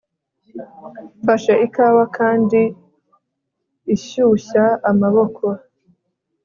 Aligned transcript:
mfashe 1.21 1.53
ikawa 1.65 2.03
kandi 2.17 2.61
ishyushya 3.95 4.63
amaboko 4.89 5.45